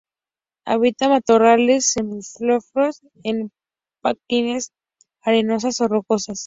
[0.65, 3.51] Habita matorrales xerófilos en
[4.01, 4.71] planicies
[5.21, 6.39] arenosas o rocosas.